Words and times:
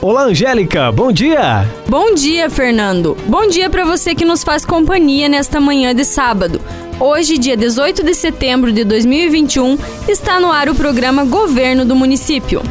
Olá, 0.00 0.26
Angélica, 0.26 0.92
bom 0.92 1.10
dia! 1.10 1.68
Bom 1.88 2.14
dia, 2.14 2.48
Fernando. 2.48 3.16
Bom 3.26 3.48
dia 3.48 3.68
para 3.68 3.84
você 3.84 4.14
que 4.14 4.24
nos 4.24 4.44
faz 4.44 4.64
companhia 4.64 5.28
nesta 5.28 5.58
manhã 5.58 5.92
de 5.92 6.04
sábado. 6.04 6.60
Hoje, 7.00 7.36
dia 7.36 7.56
18 7.56 8.04
de 8.04 8.14
setembro 8.14 8.72
de 8.72 8.84
2021, 8.84 9.76
está 10.06 10.38
no 10.38 10.52
ar 10.52 10.68
o 10.68 10.74
programa 10.74 11.24
Governo 11.24 11.84
do 11.84 11.96
Município. 11.96 12.62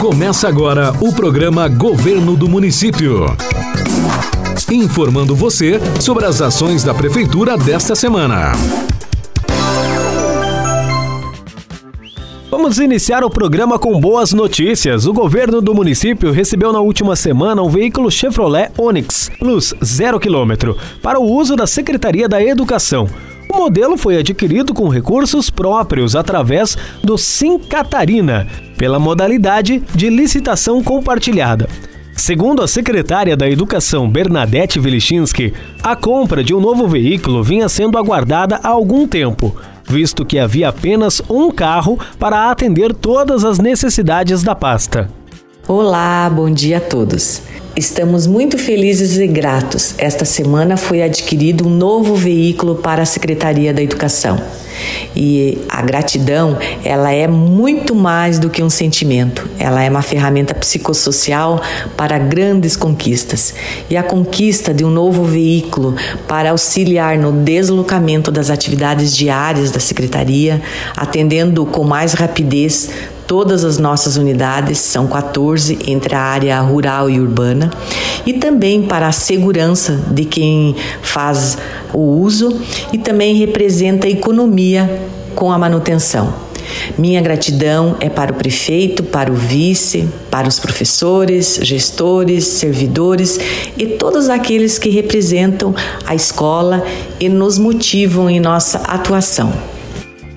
Começa 0.00 0.48
agora 0.48 0.94
o 1.02 1.12
programa 1.12 1.68
Governo 1.68 2.34
do 2.34 2.48
Município. 2.48 3.26
Informando 4.72 5.36
você 5.36 5.78
sobre 6.00 6.24
as 6.24 6.40
ações 6.40 6.82
da 6.82 6.94
Prefeitura 6.94 7.58
desta 7.58 7.94
semana. 7.94 8.52
Vamos 12.62 12.78
iniciar 12.78 13.24
o 13.24 13.30
programa 13.30 13.78
com 13.78 13.98
boas 13.98 14.34
notícias. 14.34 15.06
O 15.06 15.14
governo 15.14 15.62
do 15.62 15.74
município 15.74 16.30
recebeu 16.30 16.70
na 16.74 16.78
última 16.78 17.16
semana 17.16 17.62
um 17.62 17.70
veículo 17.70 18.10
Chevrolet 18.10 18.70
Onix 18.76 19.30
Plus 19.38 19.74
0 19.82 20.20
km 20.20 20.74
para 21.00 21.18
o 21.18 21.24
uso 21.24 21.56
da 21.56 21.66
Secretaria 21.66 22.28
da 22.28 22.40
Educação. 22.40 23.08
O 23.50 23.56
modelo 23.56 23.96
foi 23.96 24.18
adquirido 24.18 24.74
com 24.74 24.90
recursos 24.90 25.48
próprios 25.48 26.14
através 26.14 26.76
do 27.02 27.16
Sim 27.16 27.58
Catarina, 27.58 28.46
pela 28.76 28.98
modalidade 28.98 29.82
de 29.94 30.10
licitação 30.10 30.84
compartilhada. 30.84 31.66
Segundo 32.14 32.62
a 32.62 32.68
secretária 32.68 33.38
da 33.38 33.48
Educação 33.48 34.06
Bernadette 34.06 34.78
Vilichinski, 34.78 35.54
a 35.82 35.96
compra 35.96 36.44
de 36.44 36.54
um 36.54 36.60
novo 36.60 36.86
veículo 36.86 37.42
vinha 37.42 37.70
sendo 37.70 37.96
aguardada 37.96 38.60
há 38.62 38.68
algum 38.68 39.08
tempo 39.08 39.56
visto 39.90 40.24
que 40.24 40.38
havia 40.38 40.68
apenas 40.68 41.20
um 41.28 41.50
carro 41.50 41.98
para 42.16 42.48
atender 42.48 42.94
todas 42.94 43.44
as 43.44 43.58
necessidades 43.58 44.42
da 44.44 44.54
pasta. 44.54 45.10
Olá, 45.66 46.30
bom 46.30 46.48
dia 46.48 46.78
a 46.78 46.80
todos. 46.80 47.42
Estamos 47.76 48.26
muito 48.26 48.56
felizes 48.56 49.18
e 49.18 49.26
gratos. 49.26 49.94
Esta 49.98 50.24
semana 50.24 50.76
foi 50.76 51.02
adquirido 51.02 51.66
um 51.66 51.70
novo 51.70 52.14
veículo 52.14 52.76
para 52.76 53.02
a 53.02 53.06
Secretaria 53.06 53.74
da 53.74 53.82
Educação. 53.82 54.40
E 55.14 55.58
a 55.68 55.82
gratidão, 55.82 56.56
ela 56.84 57.12
é 57.12 57.26
muito 57.26 57.94
mais 57.94 58.38
do 58.38 58.48
que 58.48 58.62
um 58.62 58.70
sentimento. 58.70 59.48
Ela 59.58 59.82
é 59.82 59.90
uma 59.90 60.02
ferramenta 60.02 60.54
psicossocial 60.54 61.60
para 61.96 62.18
grandes 62.18 62.76
conquistas. 62.76 63.54
E 63.88 63.96
a 63.96 64.02
conquista 64.02 64.72
de 64.72 64.84
um 64.84 64.90
novo 64.90 65.24
veículo 65.24 65.94
para 66.26 66.50
auxiliar 66.50 67.18
no 67.18 67.32
deslocamento 67.32 68.30
das 68.30 68.50
atividades 68.50 69.14
diárias 69.14 69.70
da 69.70 69.80
secretaria, 69.80 70.62
atendendo 70.96 71.66
com 71.66 71.84
mais 71.84 72.12
rapidez 72.12 72.90
todas 73.30 73.64
as 73.64 73.78
nossas 73.78 74.16
unidades, 74.16 74.78
são 74.78 75.06
14 75.06 75.78
entre 75.86 76.16
a 76.16 76.20
área 76.20 76.60
rural 76.62 77.08
e 77.08 77.20
urbana, 77.20 77.70
e 78.26 78.32
também 78.32 78.82
para 78.82 79.06
a 79.06 79.12
segurança 79.12 80.02
de 80.10 80.24
quem 80.24 80.74
faz 81.00 81.56
o 81.92 82.00
uso 82.00 82.60
e 82.92 82.98
também 82.98 83.36
representa 83.36 84.08
a 84.08 84.10
economia 84.10 85.00
com 85.36 85.52
a 85.52 85.56
manutenção. 85.56 86.34
Minha 86.98 87.20
gratidão 87.20 87.94
é 88.00 88.08
para 88.08 88.32
o 88.32 88.34
prefeito, 88.34 89.04
para 89.04 89.30
o 89.30 89.36
vice, 89.36 90.08
para 90.28 90.48
os 90.48 90.58
professores, 90.58 91.60
gestores, 91.62 92.44
servidores 92.48 93.38
e 93.78 93.86
todos 93.86 94.28
aqueles 94.28 94.76
que 94.76 94.90
representam 94.90 95.72
a 96.04 96.16
escola 96.16 96.82
e 97.20 97.28
nos 97.28 97.58
motivam 97.58 98.28
em 98.28 98.40
nossa 98.40 98.78
atuação. 98.78 99.52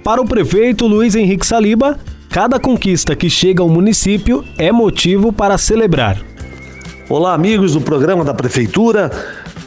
Para 0.03 0.21
o 0.21 0.25
prefeito 0.25 0.85
Luiz 0.85 1.15
Henrique 1.15 1.47
Saliba, 1.47 1.97
Cada 2.33 2.59
conquista 2.59 3.15
que 3.15 3.29
chega 3.29 3.61
ao 3.61 3.69
município 3.69 4.43
é 4.57 4.71
motivo 4.71 5.31
para 5.31 5.55
celebrar. 5.55 6.19
Olá, 7.07 7.31
amigos 7.31 7.73
do 7.73 7.81
programa 7.81 8.25
da 8.25 8.33
Prefeitura. 8.33 9.11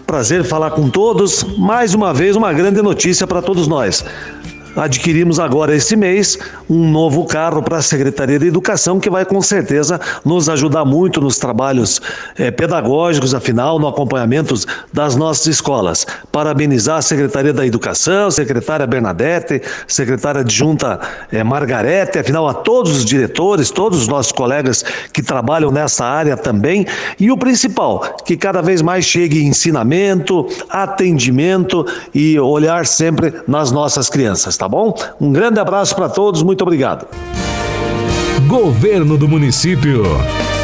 Prazer 0.04 0.43
falar 0.43 0.72
com 0.72 0.91
todos. 0.91 1.44
Mais 1.56 1.94
uma 1.94 2.12
vez, 2.12 2.34
uma 2.34 2.53
grande 2.53 2.82
notícia 2.82 3.25
para 3.25 3.41
todos 3.41 3.69
nós 3.69 4.05
adquirimos 4.76 5.41
agora 5.41 5.75
este 5.75 5.97
mês 5.97 6.38
um 6.69 6.91
novo 6.91 7.25
carro 7.25 7.62
para 7.62 7.78
a 7.78 7.82
Secretaria 7.82 8.38
de 8.38 8.47
Educação 8.47 9.00
que 9.00 9.09
vai 9.09 9.25
com 9.25 9.41
certeza 9.41 10.00
nos 10.25 10.48
ajudar 10.48 10.84
muito 10.84 11.20
nos 11.20 11.38
trabalhos 11.38 12.00
eh, 12.38 12.50
pedagógicos, 12.50 13.34
afinal, 13.34 13.78
no 13.78 13.88
acompanhamento 13.88 14.54
das 14.92 15.16
nossas 15.16 15.47
escolas. 15.47 16.06
Parabenizar 16.31 16.98
a 16.98 17.03
Secretaria 17.03 17.53
da 17.53 17.66
Educação, 17.66 18.31
secretária 18.31 18.87
Bernadette, 18.87 19.62
secretária 19.87 20.42
adjunta 20.42 21.00
eh, 21.32 21.43
Margarete, 21.43 22.19
afinal, 22.19 22.47
a 22.47 22.54
todos 22.54 22.98
os 22.98 23.04
diretores, 23.04 23.70
todos 23.70 24.03
os 24.03 24.08
nossos 24.08 24.32
colegas 24.32 24.84
que 25.12 25.22
trabalham 25.22 25.70
nessa 25.70 26.04
área 26.04 26.37
também. 26.37 26.87
E 27.19 27.31
o 27.31 27.37
principal, 27.37 28.00
que 28.25 28.37
cada 28.37 28.60
vez 28.60 28.82
mais 28.82 29.04
chegue 29.04 29.43
ensinamento, 29.43 30.47
atendimento 30.69 31.87
e 32.14 32.38
olhar 32.38 32.87
sempre 32.87 33.32
nas 33.47 33.72
nossas 33.72 34.10
crianças, 34.10 34.56
tá? 34.56 34.66
Tá 34.66 34.69
bom? 34.69 34.93
Um 35.21 35.32
grande 35.32 35.60
abraço 35.60 35.94
para 35.94 36.09
todos, 36.09 36.43
muito 36.43 36.62
obrigado. 36.62 37.06
Governo 38.49 39.16
do 39.16 39.28
Município. 39.28 40.03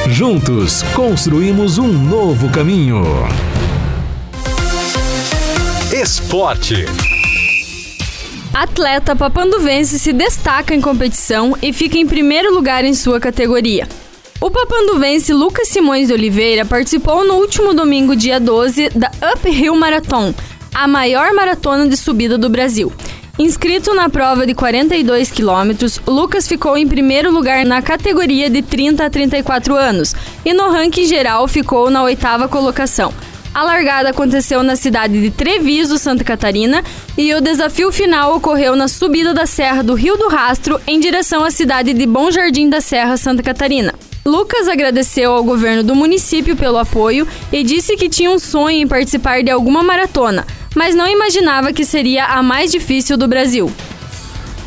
Juntos 0.08 0.82
construímos 0.94 1.78
um 1.78 1.86
novo 1.86 2.50
caminho. 2.50 3.04
Esporte. 5.92 6.84
Atleta 8.52 9.14
papanduvense 9.14 9.98
se 10.00 10.12
destaca 10.12 10.74
em 10.74 10.80
competição 10.80 11.56
e 11.62 11.72
fica 11.72 11.96
em 11.96 12.06
primeiro 12.06 12.52
lugar 12.52 12.84
em 12.84 12.94
sua 12.94 13.20
categoria. 13.20 13.86
O 14.40 14.50
papanduvense 14.50 15.32
Lucas 15.32 15.68
Simões 15.68 16.08
de 16.08 16.14
Oliveira 16.14 16.64
participou 16.64 17.24
no 17.24 17.34
último 17.34 17.72
domingo, 17.72 18.16
dia 18.16 18.40
12, 18.40 18.90
da 18.90 19.10
Uphill 19.32 19.76
Marathon, 19.76 20.34
a 20.74 20.88
maior 20.88 21.32
maratona 21.32 21.86
de 21.88 21.96
subida 21.96 22.36
do 22.36 22.48
Brasil. 22.48 22.92
Inscrito 23.38 23.94
na 23.94 24.10
prova 24.10 24.46
de 24.46 24.54
42 24.54 25.30
quilômetros, 25.30 25.98
Lucas 26.06 26.46
ficou 26.46 26.76
em 26.76 26.86
primeiro 26.86 27.30
lugar 27.30 27.64
na 27.64 27.80
categoria 27.80 28.50
de 28.50 28.60
30 28.60 29.06
a 29.06 29.10
34 29.10 29.74
anos 29.74 30.14
e 30.44 30.52
no 30.52 30.70
ranking 30.70 31.06
geral 31.06 31.48
ficou 31.48 31.90
na 31.90 32.02
oitava 32.02 32.46
colocação. 32.46 33.12
A 33.54 33.62
largada 33.62 34.10
aconteceu 34.10 34.62
na 34.62 34.76
cidade 34.76 35.18
de 35.18 35.30
Treviso, 35.30 35.98
Santa 35.98 36.22
Catarina, 36.24 36.84
e 37.16 37.32
o 37.34 37.40
desafio 37.40 37.90
final 37.90 38.36
ocorreu 38.36 38.76
na 38.76 38.86
subida 38.86 39.32
da 39.32 39.46
Serra 39.46 39.82
do 39.82 39.94
Rio 39.94 40.16
do 40.16 40.28
Rastro 40.28 40.78
em 40.86 41.00
direção 41.00 41.42
à 41.42 41.50
cidade 41.50 41.94
de 41.94 42.06
Bom 42.06 42.30
Jardim 42.30 42.68
da 42.68 42.82
Serra, 42.82 43.16
Santa 43.16 43.42
Catarina. 43.42 43.94
Lucas 44.24 44.68
agradeceu 44.68 45.32
ao 45.32 45.42
governo 45.42 45.82
do 45.82 45.96
município 45.96 46.54
pelo 46.54 46.78
apoio 46.78 47.26
e 47.50 47.64
disse 47.64 47.96
que 47.96 48.08
tinha 48.08 48.30
um 48.30 48.38
sonho 48.38 48.76
em 48.76 48.86
participar 48.86 49.42
de 49.42 49.50
alguma 49.50 49.82
maratona, 49.82 50.46
mas 50.74 50.94
não 50.94 51.08
imaginava 51.08 51.72
que 51.72 51.84
seria 51.84 52.26
a 52.26 52.42
mais 52.42 52.70
difícil 52.70 53.16
do 53.16 53.26
Brasil. 53.26 53.70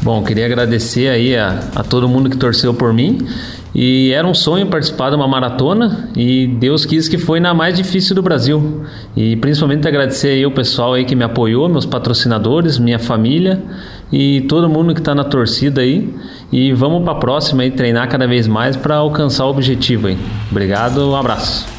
Bom, 0.02 0.24
queria 0.24 0.46
agradecer 0.46 1.08
aí 1.08 1.36
a, 1.36 1.60
a 1.76 1.84
todo 1.84 2.08
mundo 2.08 2.30
que 2.30 2.38
torceu 2.38 2.74
por 2.74 2.94
mim. 2.94 3.26
E 3.74 4.12
era 4.12 4.26
um 4.26 4.34
sonho 4.34 4.68
participar 4.68 5.10
de 5.10 5.18
uma 5.18 5.28
maratona 5.28 6.10
e 6.16 6.48
Deus 6.48 6.86
quis 6.86 7.10
que 7.10 7.18
foi 7.18 7.42
na 7.42 7.54
mais 7.54 7.76
difícil 7.76 8.16
do 8.16 8.22
Brasil. 8.22 8.86
E 9.18 9.36
principalmente 9.36 9.86
agradecer 9.86 10.30
aí 10.30 10.46
o 10.46 10.52
pessoal 10.52 10.94
aí 10.94 11.04
que 11.04 11.14
me 11.14 11.26
apoiou, 11.26 11.68
meus 11.68 11.86
patrocinadores, 11.86 12.80
minha 12.80 13.00
família 13.00 13.62
e 14.14 14.42
todo 14.42 14.70
mundo 14.70 14.94
que 14.94 15.02
está 15.02 15.14
na 15.14 15.26
torcida 15.26 15.82
aí. 15.82 16.14
E 16.52 16.72
vamos 16.72 17.04
para 17.04 17.14
a 17.14 17.16
próxima 17.16 17.66
e 17.66 17.72
treinar 17.72 18.08
cada 18.08 18.26
vez 18.26 18.48
mais 18.48 18.78
para 18.78 18.96
alcançar 18.96 19.46
o 19.46 19.50
objetivo 19.50 20.08
aí. 20.08 20.18
Obrigado, 20.50 21.10
um 21.10 21.16
abraço. 21.16 21.75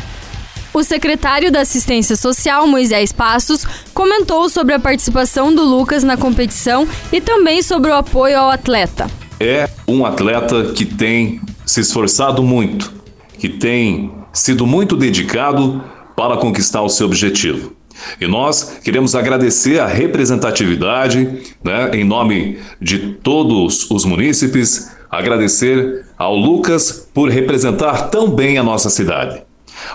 O 0.77 0.85
secretário 0.85 1.51
da 1.51 1.63
Assistência 1.63 2.17
Social, 2.17 2.67
Moisés 2.67 3.11
Passos, 3.11 3.65
comentou 3.95 4.47
sobre 4.51 4.75
a 4.75 4.79
participação 4.79 5.55
do 5.55 5.65
Lucas 5.65 6.05
na 6.05 6.19
competição 6.19 6.87
e 7.11 7.19
também 7.19 7.63
sobre 7.63 7.91
o 7.91 7.95
apoio 7.95 8.39
ao 8.39 8.51
atleta. 8.51 9.11
É 9.41 9.71
um 9.89 10.05
atleta 10.05 10.75
que 10.75 10.85
tem 10.85 11.41
se 11.65 11.81
esforçado 11.81 12.43
muito, 12.43 12.93
que 13.39 13.49
tem 13.49 14.13
sido 14.35 14.67
muito 14.67 14.99
dedicado 14.99 15.83
para 16.15 16.37
conquistar 16.37 16.83
o 16.83 16.91
seu 16.91 17.07
objetivo. 17.07 17.75
E 18.21 18.27
nós 18.27 18.79
queremos 18.85 19.15
agradecer 19.15 19.81
a 19.81 19.87
representatividade, 19.87 21.41
né, 21.65 21.91
em 21.95 22.05
nome 22.05 22.59
de 22.79 23.15
todos 23.23 23.91
os 23.91 24.05
munícipes, 24.05 24.91
agradecer 25.11 26.05
ao 26.19 26.37
Lucas 26.37 27.09
por 27.15 27.31
representar 27.31 28.11
tão 28.11 28.29
bem 28.29 28.59
a 28.59 28.63
nossa 28.63 28.91
cidade. 28.91 29.46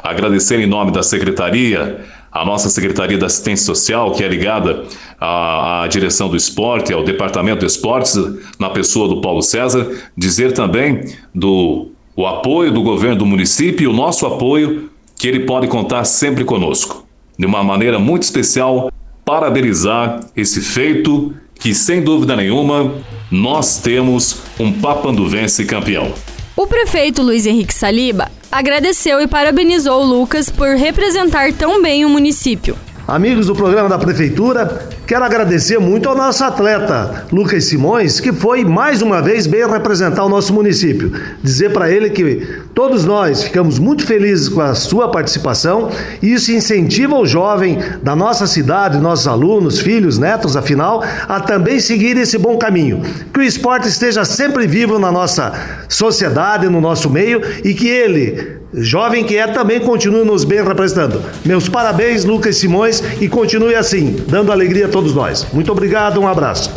Agradecer 0.03 0.59
em 0.59 0.67
nome 0.67 0.91
da 0.91 1.03
secretaria, 1.03 2.05
a 2.31 2.45
nossa 2.45 2.69
Secretaria 2.69 3.17
da 3.17 3.25
Assistência 3.25 3.65
Social, 3.65 4.11
que 4.11 4.23
é 4.23 4.27
ligada 4.27 4.85
à, 5.19 5.83
à, 5.83 5.87
direção 5.87 6.29
do 6.29 6.37
esporte, 6.37 6.93
ao 6.93 7.03
Departamento 7.03 7.59
de 7.59 7.65
Esportes, 7.65 8.17
na 8.57 8.69
pessoa 8.69 9.07
do 9.07 9.19
Paulo 9.19 9.41
César, 9.41 9.89
dizer 10.15 10.53
também 10.53 11.13
do 11.35 11.89
o 12.15 12.25
apoio 12.25 12.71
do 12.71 12.83
governo 12.83 13.17
do 13.17 13.25
município 13.25 13.85
e 13.85 13.87
o 13.87 13.93
nosso 13.93 14.25
apoio, 14.25 14.89
que 15.17 15.27
ele 15.27 15.41
pode 15.41 15.67
contar 15.67 16.03
sempre 16.03 16.43
conosco. 16.43 17.05
De 17.37 17.45
uma 17.45 17.63
maneira 17.63 17.97
muito 17.97 18.23
especial, 18.23 18.91
parabenizar 19.25 20.19
esse 20.35 20.61
feito 20.61 21.33
que, 21.55 21.73
sem 21.73 22.01
dúvida 22.01 22.35
nenhuma, 22.35 22.93
nós 23.29 23.77
temos 23.79 24.41
um 24.59 24.71
papanduvense 24.71 25.65
campeão. 25.65 26.11
O 26.55 26.67
prefeito 26.67 27.21
Luiz 27.21 27.45
Henrique 27.45 27.73
Saliba 27.73 28.29
agradeceu 28.51 29.21
e 29.21 29.27
parabenizou 29.27 30.01
o 30.01 30.05
Lucas 30.05 30.49
por 30.49 30.75
representar 30.75 31.53
tão 31.53 31.81
bem 31.81 32.05
o 32.05 32.09
município. 32.09 32.77
Amigos 33.07 33.47
do 33.47 33.55
programa 33.55 33.89
da 33.89 33.97
Prefeitura, 33.97 34.87
quero 35.07 35.25
agradecer 35.25 35.79
muito 35.79 36.07
ao 36.07 36.15
nosso 36.15 36.43
atleta 36.43 37.25
Lucas 37.31 37.65
Simões, 37.65 38.19
que 38.19 38.31
foi 38.31 38.63
mais 38.63 39.01
uma 39.01 39.21
vez 39.21 39.47
bem 39.47 39.67
representar 39.67 40.23
o 40.23 40.29
nosso 40.29 40.53
município. 40.53 41.11
Dizer 41.43 41.73
para 41.73 41.91
ele 41.91 42.11
que 42.11 42.47
todos 42.75 43.03
nós 43.03 43.43
ficamos 43.43 43.79
muito 43.79 44.05
felizes 44.05 44.47
com 44.47 44.61
a 44.61 44.75
sua 44.75 45.09
participação 45.09 45.89
e 46.21 46.31
isso 46.31 46.51
incentiva 46.51 47.17
o 47.17 47.25
jovem 47.25 47.79
da 48.03 48.15
nossa 48.15 48.45
cidade, 48.45 48.99
nossos 48.99 49.27
alunos, 49.27 49.79
filhos, 49.79 50.19
netos, 50.19 50.55
afinal, 50.55 51.03
a 51.27 51.39
também 51.39 51.79
seguir 51.79 52.15
esse 52.17 52.37
bom 52.37 52.55
caminho. 52.57 53.01
Que 53.33 53.39
o 53.39 53.43
esporte 53.43 53.87
esteja 53.87 54.23
sempre 54.23 54.67
vivo 54.67 54.99
na 54.99 55.11
nossa 55.11 55.51
sociedade, 55.89 56.69
no 56.69 56.79
nosso 56.79 57.09
meio 57.09 57.41
e 57.65 57.73
que 57.73 57.87
ele 57.87 58.60
Jovem 58.73 59.25
que 59.25 59.35
é 59.35 59.47
também 59.47 59.81
continue 59.81 60.23
nos 60.23 60.45
bem 60.45 60.63
representando. 60.63 61.21
Meus 61.43 61.67
parabéns, 61.67 62.23
Lucas 62.23 62.55
Simões, 62.55 63.03
e 63.19 63.27
continue 63.27 63.75
assim, 63.75 64.15
dando 64.27 64.51
alegria 64.51 64.85
a 64.85 64.89
todos 64.89 65.13
nós. 65.13 65.45
Muito 65.51 65.71
obrigado, 65.71 66.21
um 66.21 66.27
abraço. 66.27 66.71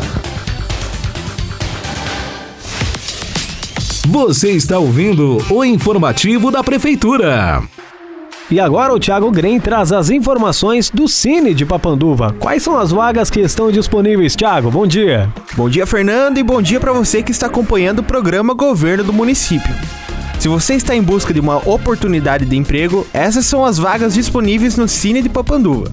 Você 4.08 4.50
está 4.50 4.78
ouvindo 4.78 5.38
o 5.48 5.64
informativo 5.64 6.50
da 6.50 6.64
Prefeitura. 6.64 7.62
E 8.50 8.60
agora 8.60 8.92
o 8.92 8.98
Thiago 8.98 9.30
Grem 9.30 9.58
traz 9.58 9.90
as 9.90 10.10
informações 10.10 10.90
do 10.90 11.08
Cine 11.08 11.54
de 11.54 11.64
Papanduva. 11.64 12.34
Quais 12.38 12.62
são 12.62 12.78
as 12.78 12.90
vagas 12.90 13.30
que 13.30 13.40
estão 13.40 13.72
disponíveis, 13.72 14.36
Thiago? 14.36 14.70
Bom 14.70 14.86
dia. 14.86 15.32
Bom 15.56 15.68
dia, 15.68 15.86
Fernando, 15.86 16.38
e 16.38 16.42
bom 16.42 16.60
dia 16.60 16.78
para 16.78 16.92
você 16.92 17.22
que 17.22 17.30
está 17.30 17.46
acompanhando 17.46 18.00
o 18.00 18.04
programa 18.04 18.52
Governo 18.52 19.04
do 19.04 19.12
Município. 19.12 19.74
Se 20.44 20.48
você 20.48 20.74
está 20.74 20.94
em 20.94 21.02
busca 21.02 21.32
de 21.32 21.40
uma 21.40 21.56
oportunidade 21.66 22.44
de 22.44 22.54
emprego, 22.54 23.06
essas 23.14 23.46
são 23.46 23.64
as 23.64 23.78
vagas 23.78 24.12
disponíveis 24.12 24.76
no 24.76 24.86
Cine 24.86 25.22
de 25.22 25.28
Papanduva. 25.30 25.90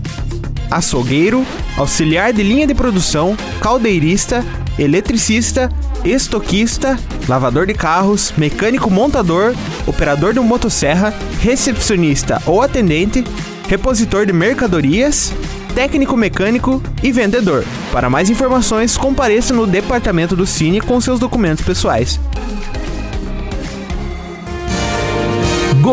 Açougueiro, 0.70 1.46
auxiliar 1.78 2.34
de 2.34 2.44
linha 2.44 2.68
de 2.68 2.76
produção, 2.76 3.38
caldeirista, 3.62 4.46
eletricista, 4.78 5.70
estoquista, 6.04 7.00
lavador 7.30 7.66
de 7.66 7.74
carros, 7.74 8.34
mecânico 8.36 8.90
montador, 8.92 9.56
operador 9.88 10.34
de 10.34 10.42
motosserra, 10.42 11.14
recepcionista 11.40 12.42
ou 12.46 12.62
atendente, 12.62 13.24
repositor 13.70 14.26
de 14.26 14.34
mercadorias, 14.34 15.32
técnico 15.74 16.18
mecânico 16.18 16.84
e 17.02 17.10
vendedor. 17.10 17.64
Para 17.94 18.10
mais 18.10 18.30
informações, 18.30 18.98
compareça 18.98 19.54
no 19.54 19.66
departamento 19.66 20.36
do 20.36 20.46
Cine 20.46 20.82
com 20.82 21.00
seus 21.00 21.22
documentos 21.22 21.64
pessoais. 21.64 22.20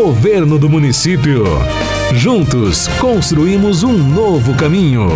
Governo 0.00 0.60
do 0.60 0.70
Município. 0.70 1.42
Juntos 2.14 2.86
construímos 3.00 3.82
um 3.82 3.92
novo 3.92 4.54
caminho. 4.54 5.08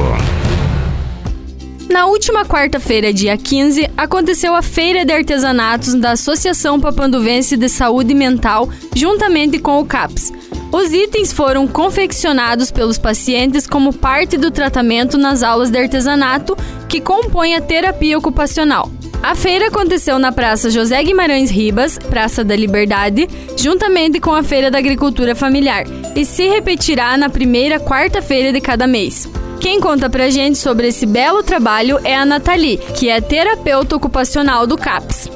Na 1.88 2.06
última 2.06 2.44
quarta-feira, 2.44 3.12
dia 3.12 3.36
15, 3.36 3.88
aconteceu 3.96 4.56
a 4.56 4.60
Feira 4.60 5.04
de 5.04 5.12
Artesanatos 5.12 5.94
da 5.94 6.10
Associação 6.10 6.80
Papanduvense 6.80 7.56
de 7.56 7.68
Saúde 7.68 8.12
Mental, 8.12 8.68
juntamente 8.92 9.60
com 9.60 9.78
o 9.78 9.86
CAPS. 9.86 10.32
Os 10.72 10.92
itens 10.92 11.32
foram 11.32 11.68
confeccionados 11.68 12.72
pelos 12.72 12.98
pacientes 12.98 13.68
como 13.68 13.92
parte 13.92 14.36
do 14.36 14.50
tratamento 14.50 15.16
nas 15.16 15.44
aulas 15.44 15.70
de 15.70 15.78
artesanato 15.78 16.56
que 16.88 17.00
compõem 17.00 17.54
a 17.54 17.60
terapia 17.60 18.18
ocupacional. 18.18 18.90
A 19.22 19.36
feira 19.36 19.68
aconteceu 19.68 20.18
na 20.18 20.32
Praça 20.32 20.68
José 20.68 21.00
Guimarães 21.00 21.48
Ribas, 21.48 21.96
Praça 21.96 22.42
da 22.42 22.56
Liberdade, 22.56 23.28
juntamente 23.56 24.18
com 24.18 24.34
a 24.34 24.42
Feira 24.42 24.68
da 24.68 24.78
Agricultura 24.78 25.36
Familiar, 25.36 25.84
e 26.16 26.24
se 26.24 26.48
repetirá 26.48 27.16
na 27.16 27.30
primeira 27.30 27.78
quarta-feira 27.78 28.52
de 28.52 28.60
cada 28.60 28.84
mês. 28.84 29.28
Quem 29.60 29.80
conta 29.80 30.10
pra 30.10 30.28
gente 30.28 30.58
sobre 30.58 30.88
esse 30.88 31.06
belo 31.06 31.40
trabalho 31.40 32.00
é 32.02 32.16
a 32.16 32.26
Nathalie, 32.26 32.78
que 32.98 33.08
é 33.08 33.20
terapeuta 33.20 33.94
ocupacional 33.94 34.66
do 34.66 34.76
CAPS. 34.76 35.30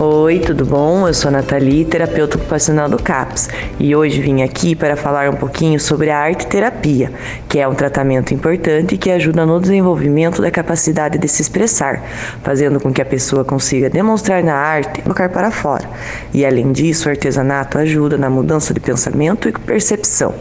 Oi, 0.00 0.38
tudo 0.38 0.64
bom? 0.64 1.08
Eu 1.08 1.12
sou 1.12 1.28
a 1.28 1.32
Nathalie, 1.32 1.84
terapeuta 1.84 2.36
ocupacional 2.36 2.88
do 2.88 3.02
CAPS, 3.02 3.48
e 3.80 3.96
hoje 3.96 4.22
vim 4.22 4.42
aqui 4.42 4.76
para 4.76 4.96
falar 4.96 5.28
um 5.28 5.34
pouquinho 5.34 5.80
sobre 5.80 6.08
a 6.08 6.16
arte 6.16 6.46
terapia, 6.46 7.10
que 7.48 7.58
é 7.58 7.66
um 7.66 7.74
tratamento 7.74 8.32
importante 8.32 8.96
que 8.96 9.10
ajuda 9.10 9.44
no 9.44 9.60
desenvolvimento 9.60 10.40
da 10.40 10.52
capacidade 10.52 11.18
de 11.18 11.26
se 11.26 11.42
expressar, 11.42 12.00
fazendo 12.44 12.78
com 12.78 12.92
que 12.92 13.02
a 13.02 13.04
pessoa 13.04 13.44
consiga 13.44 13.90
demonstrar 13.90 14.40
na 14.44 14.54
arte 14.54 15.00
e 15.00 15.02
colocar 15.02 15.30
para 15.30 15.50
fora. 15.50 15.90
E 16.32 16.46
além 16.46 16.70
disso, 16.70 17.08
o 17.08 17.10
artesanato 17.10 17.76
ajuda 17.76 18.16
na 18.16 18.30
mudança 18.30 18.72
de 18.72 18.78
pensamento 18.78 19.48
e 19.48 19.52
percepção, 19.52 20.32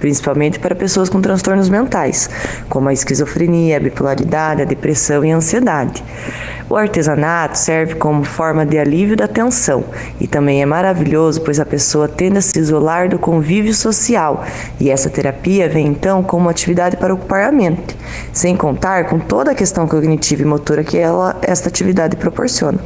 principalmente 0.00 0.58
para 0.58 0.74
pessoas 0.74 1.10
com 1.10 1.20
transtornos 1.20 1.68
mentais, 1.68 2.30
como 2.70 2.88
a 2.88 2.94
esquizofrenia, 2.94 3.76
a 3.76 3.80
bipolaridade, 3.80 4.62
a 4.62 4.64
depressão 4.64 5.22
e 5.22 5.30
a 5.30 5.36
ansiedade. 5.36 6.02
O 6.68 6.76
artesanato 6.76 7.58
serve 7.58 7.96
como 7.96 8.24
forma 8.24 8.64
de 8.64 8.78
alívio 8.78 9.16
da 9.16 9.28
tensão 9.28 9.84
e 10.20 10.26
também 10.26 10.62
é 10.62 10.66
maravilhoso, 10.66 11.40
pois 11.40 11.60
a 11.60 11.66
pessoa 11.66 12.08
tende 12.08 12.38
a 12.38 12.42
se 12.42 12.58
isolar 12.58 13.08
do 13.08 13.18
convívio 13.18 13.74
social 13.74 14.44
e 14.80 14.90
essa 14.90 15.10
terapia 15.10 15.68
vem 15.68 15.86
então 15.86 16.22
como 16.22 16.48
atividade 16.48 16.96
para 16.96 17.12
ocupar 17.12 17.44
a 17.44 17.52
mente, 17.52 17.96
sem 18.32 18.56
contar 18.56 19.06
com 19.08 19.18
toda 19.18 19.50
a 19.50 19.54
questão 19.54 19.86
cognitiva 19.86 20.42
e 20.42 20.46
motora 20.46 20.84
que 20.84 20.96
ela, 20.96 21.36
esta 21.42 21.68
atividade 21.68 22.16
proporciona. 22.16 22.78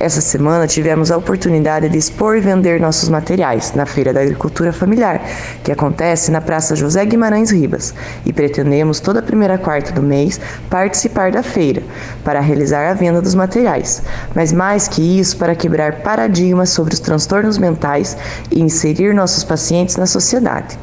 Essa 0.00 0.20
semana 0.20 0.68
tivemos 0.68 1.10
a 1.10 1.16
oportunidade 1.16 1.88
de 1.88 1.98
expor 1.98 2.36
e 2.36 2.40
vender 2.40 2.80
nossos 2.80 3.08
materiais 3.08 3.72
na 3.74 3.84
Feira 3.84 4.12
da 4.12 4.20
Agricultura 4.20 4.72
Familiar, 4.72 5.20
que 5.64 5.72
acontece 5.72 6.30
na 6.30 6.40
Praça 6.40 6.76
José 6.76 7.04
Guimarães 7.04 7.50
Ribas, 7.50 7.92
e 8.24 8.32
pretendemos 8.32 9.00
toda 9.00 9.18
a 9.18 9.22
primeira 9.22 9.58
quarta 9.58 9.90
do 9.90 10.00
mês 10.00 10.40
participar 10.70 11.32
da 11.32 11.42
feira 11.42 11.82
para 12.22 12.38
realizar 12.38 12.88
a 12.88 12.94
venda 12.94 13.20
dos 13.20 13.34
materiais. 13.34 14.00
Mas 14.36 14.52
mais 14.52 14.86
que 14.86 15.18
isso, 15.18 15.36
para 15.36 15.56
quebrar 15.56 15.96
paradigmas 16.02 16.70
sobre 16.70 16.94
os 16.94 17.00
transtornos 17.00 17.58
mentais 17.58 18.16
e 18.52 18.60
inserir 18.60 19.12
nossos 19.12 19.42
pacientes 19.42 19.96
na 19.96 20.06
sociedade. 20.06 20.78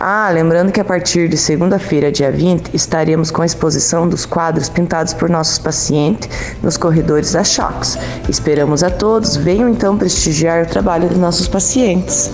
Ah, 0.00 0.30
lembrando 0.32 0.70
que 0.70 0.80
a 0.80 0.84
partir 0.84 1.28
de 1.28 1.36
segunda-feira, 1.36 2.12
dia 2.12 2.30
20, 2.30 2.74
estaremos 2.74 3.30
com 3.32 3.42
a 3.42 3.46
exposição 3.46 4.08
dos 4.08 4.24
quadros 4.24 4.68
pintados 4.68 5.12
por 5.12 5.28
nossos 5.28 5.58
pacientes 5.58 6.28
nos 6.62 6.76
corredores 6.76 7.32
da 7.32 7.42
Chox. 7.42 7.98
Esperamos 8.48 8.82
a 8.82 8.88
todos, 8.88 9.36
venham 9.36 9.68
então 9.68 9.98
prestigiar 9.98 10.64
o 10.64 10.66
trabalho 10.66 11.06
de 11.06 11.16
nossos 11.16 11.46
pacientes. 11.46 12.30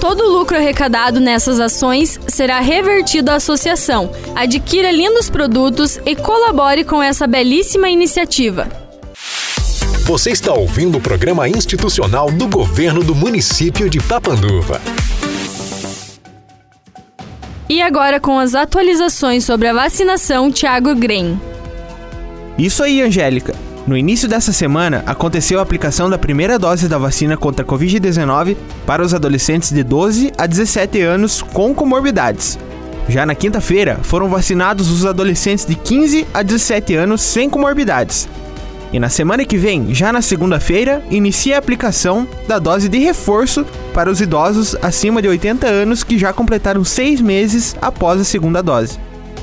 Todo 0.00 0.24
o 0.24 0.32
lucro 0.36 0.56
arrecadado 0.56 1.20
nessas 1.20 1.60
ações 1.60 2.18
será 2.26 2.58
revertido 2.58 3.30
à 3.30 3.36
associação. 3.36 4.10
Adquira 4.34 4.90
lindos 4.90 5.30
produtos 5.30 6.00
e 6.04 6.16
colabore 6.16 6.82
com 6.82 7.00
essa 7.00 7.24
belíssima 7.28 7.88
iniciativa. 7.88 8.66
Você 10.06 10.32
está 10.32 10.52
ouvindo 10.52 10.98
o 10.98 11.00
programa 11.00 11.48
institucional 11.48 12.28
do 12.28 12.48
governo 12.48 13.04
do 13.04 13.14
município 13.14 13.88
de 13.88 14.00
Papanduva. 14.00 14.80
E 17.68 17.80
agora 17.80 18.18
com 18.18 18.40
as 18.40 18.56
atualizações 18.56 19.44
sobre 19.44 19.68
a 19.68 19.72
vacinação, 19.72 20.50
Thiago 20.50 20.96
Grem. 20.96 21.40
Isso 22.58 22.82
aí, 22.82 23.00
Angélica. 23.00 23.54
No 23.84 23.96
início 23.96 24.28
dessa 24.28 24.52
semana, 24.52 25.02
aconteceu 25.06 25.58
a 25.58 25.62
aplicação 25.62 26.08
da 26.08 26.16
primeira 26.16 26.56
dose 26.56 26.86
da 26.88 26.98
vacina 26.98 27.36
contra 27.36 27.64
a 27.64 27.68
Covid-19 27.68 28.56
para 28.86 29.02
os 29.02 29.12
adolescentes 29.12 29.72
de 29.72 29.82
12 29.82 30.32
a 30.38 30.46
17 30.46 31.00
anos 31.00 31.42
com 31.42 31.74
comorbidades. 31.74 32.56
Já 33.08 33.26
na 33.26 33.34
quinta-feira, 33.34 33.98
foram 34.04 34.28
vacinados 34.28 34.88
os 34.88 35.04
adolescentes 35.04 35.66
de 35.66 35.74
15 35.74 36.28
a 36.32 36.42
17 36.42 36.94
anos 36.94 37.22
sem 37.22 37.50
comorbidades. 37.50 38.28
E 38.92 39.00
na 39.00 39.08
semana 39.08 39.44
que 39.44 39.56
vem, 39.56 39.92
já 39.92 40.12
na 40.12 40.22
segunda-feira, 40.22 41.02
inicia 41.10 41.56
a 41.56 41.58
aplicação 41.58 42.28
da 42.46 42.60
dose 42.60 42.88
de 42.88 42.98
reforço 42.98 43.66
para 43.92 44.08
os 44.08 44.20
idosos 44.20 44.76
acima 44.80 45.20
de 45.20 45.26
80 45.26 45.66
anos 45.66 46.04
que 46.04 46.16
já 46.16 46.32
completaram 46.32 46.84
seis 46.84 47.20
meses 47.20 47.74
após 47.82 48.20
a 48.20 48.24
segunda 48.24 48.62
dose. 48.62 48.96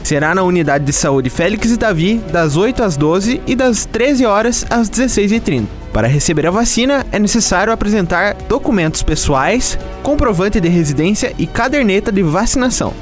Será 0.04 0.34
na 0.34 0.44
unidade 0.44 0.86
de 0.86 0.94
saúde 0.94 1.30
Félix 1.30 1.72
e 1.72 1.78
Davi, 1.78 2.18
das 2.32 2.58
8 2.58 2.84
às 2.84 2.98
12 2.98 3.42
e 3.46 3.56
das 3.56 3.86
13 3.86 4.26
horas 4.26 4.66
às 4.70 4.90
16h30. 4.90 5.66
Para 5.94 6.08
receber 6.08 6.46
a 6.48 6.52
vacina, 6.52 7.06
é 7.12 7.20
necessário 7.20 7.74
apresentar 7.74 8.36
documentos 8.48 9.04
pessoais, 9.04 9.78
comprovante 10.04 10.60
de 10.60 10.70
residência 10.70 11.34
e 11.38 11.48
caderneta 11.48 12.12
de 12.12 12.22
vacinação. 12.22 12.94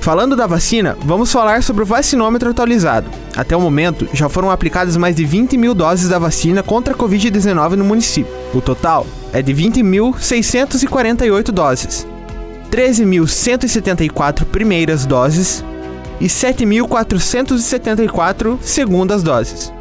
Falando 0.00 0.34
da 0.34 0.46
vacina, 0.46 0.96
vamos 1.02 1.30
falar 1.30 1.62
sobre 1.62 1.82
o 1.82 1.86
vacinômetro 1.86 2.48
atualizado. 2.48 3.10
Até 3.36 3.54
o 3.54 3.60
momento, 3.60 4.08
já 4.14 4.30
foram 4.30 4.50
aplicadas 4.50 4.96
mais 4.96 5.14
de 5.14 5.26
20 5.26 5.58
mil 5.58 5.74
doses 5.74 6.08
da 6.08 6.18
vacina 6.18 6.62
contra 6.62 6.94
a 6.94 6.96
Covid-19 6.96 7.72
no 7.72 7.84
município. 7.84 8.32
O 8.54 8.62
total 8.62 9.06
é 9.30 9.42
de 9.42 9.54
20.648 9.54 11.52
doses. 11.52 12.06
13.174 12.70 14.46
primeiras 14.46 15.04
doses 15.04 15.62
e 16.20 16.26
7.474 16.26 18.58
segundas 18.60 19.22
doses. 19.22 19.72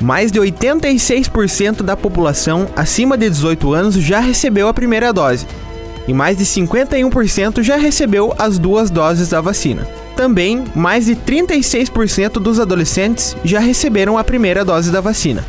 mais 0.00 0.30
de 0.30 0.38
86% 0.38 1.82
da 1.82 1.96
população 1.96 2.68
acima 2.76 3.16
de 3.16 3.28
18 3.28 3.74
anos 3.74 3.94
já 3.94 4.20
recebeu 4.20 4.68
a 4.68 4.74
primeira 4.74 5.12
dose 5.12 5.44
e 6.08 6.14
mais 6.14 6.38
de 6.38 6.44
51% 6.44 7.62
já 7.62 7.76
recebeu 7.76 8.34
as 8.38 8.58
duas 8.58 8.90
doses 8.90 9.28
da 9.28 9.42
vacina. 9.42 9.86
Também, 10.16 10.64
mais 10.74 11.06
de 11.06 11.14
36% 11.14 12.40
dos 12.40 12.58
adolescentes 12.58 13.36
já 13.44 13.60
receberam 13.60 14.16
a 14.16 14.24
primeira 14.24 14.64
dose 14.64 14.90
da 14.90 15.02
vacina. 15.02 15.44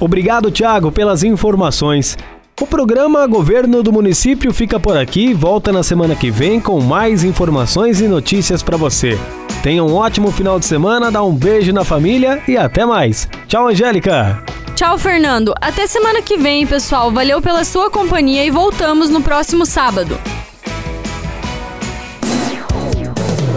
Obrigado, 0.00 0.50
Tiago, 0.50 0.90
pelas 0.90 1.22
informações. 1.22 2.16
O 2.58 2.66
programa 2.66 3.26
Governo 3.26 3.82
do 3.82 3.92
Município 3.92 4.52
fica 4.52 4.80
por 4.80 4.96
aqui 4.96 5.28
e 5.28 5.34
volta 5.34 5.70
na 5.70 5.82
semana 5.82 6.16
que 6.16 6.30
vem 6.30 6.58
com 6.58 6.80
mais 6.80 7.22
informações 7.22 8.00
e 8.00 8.08
notícias 8.08 8.62
para 8.62 8.78
você. 8.78 9.18
Tenha 9.62 9.84
um 9.84 9.94
ótimo 9.94 10.32
final 10.32 10.58
de 10.58 10.64
semana, 10.64 11.10
dá 11.10 11.22
um 11.22 11.34
beijo 11.34 11.72
na 11.72 11.84
família 11.84 12.42
e 12.48 12.56
até 12.56 12.86
mais. 12.86 13.28
Tchau, 13.46 13.68
Angélica! 13.68 14.42
Tchau, 14.74 14.96
Fernando. 14.96 15.52
Até 15.60 15.86
semana 15.86 16.22
que 16.22 16.38
vem, 16.38 16.66
pessoal. 16.66 17.12
Valeu 17.12 17.42
pela 17.42 17.64
sua 17.64 17.90
companhia 17.90 18.46
e 18.46 18.50
voltamos 18.50 19.10
no 19.10 19.20
próximo 19.20 19.66
sábado. 19.66 20.18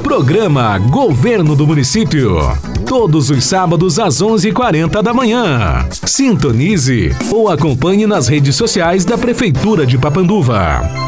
Programa 0.03 0.77
Governo 0.77 1.55
do 1.55 1.65
Município. 1.65 2.38
Todos 2.86 3.29
os 3.29 3.45
sábados 3.45 3.98
às 3.98 4.22
11h40 4.22 5.01
da 5.01 5.13
manhã. 5.13 5.88
Sintonize 5.89 7.15
ou 7.31 7.48
acompanhe 7.48 8.05
nas 8.05 8.27
redes 8.27 8.57
sociais 8.57 9.05
da 9.05 9.17
Prefeitura 9.17 9.86
de 9.86 9.98
Papanduva. 9.98 11.02